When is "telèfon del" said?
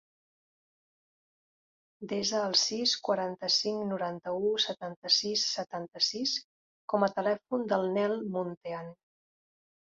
7.21-7.87